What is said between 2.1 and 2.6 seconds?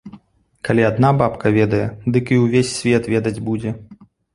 дык і